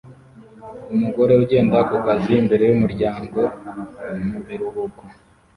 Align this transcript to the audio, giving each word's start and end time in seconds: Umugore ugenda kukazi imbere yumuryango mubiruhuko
Umugore 0.95 1.31
ugenda 1.43 1.77
kukazi 1.89 2.31
imbere 2.41 2.63
yumuryango 2.65 3.39
mubiruhuko 4.29 5.03